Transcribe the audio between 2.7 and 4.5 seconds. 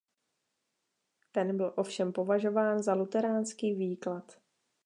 za luteránský výklad.